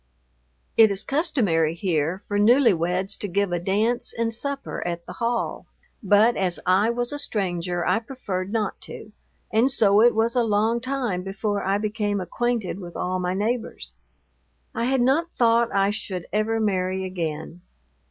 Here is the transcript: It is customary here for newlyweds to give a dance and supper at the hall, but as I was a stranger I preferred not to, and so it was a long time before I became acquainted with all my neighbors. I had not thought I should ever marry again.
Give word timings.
It 0.77 0.89
is 0.89 1.03
customary 1.03 1.75
here 1.75 2.23
for 2.25 2.39
newlyweds 2.39 3.19
to 3.19 3.27
give 3.27 3.51
a 3.51 3.59
dance 3.59 4.13
and 4.17 4.33
supper 4.33 4.81
at 4.83 5.05
the 5.05 5.13
hall, 5.13 5.67
but 6.01 6.35
as 6.35 6.59
I 6.65 6.89
was 6.89 7.11
a 7.13 7.19
stranger 7.19 7.85
I 7.85 7.99
preferred 7.99 8.51
not 8.51 8.81
to, 8.81 9.11
and 9.51 9.69
so 9.69 10.01
it 10.01 10.15
was 10.15 10.35
a 10.35 10.41
long 10.41 10.79
time 10.79 11.21
before 11.21 11.63
I 11.63 11.77
became 11.77 12.19
acquainted 12.19 12.79
with 12.79 12.95
all 12.95 13.19
my 13.19 13.35
neighbors. 13.35 13.93
I 14.73 14.85
had 14.85 15.01
not 15.01 15.31
thought 15.35 15.69
I 15.71 15.91
should 15.91 16.25
ever 16.33 16.59
marry 16.59 17.05
again. 17.05 17.61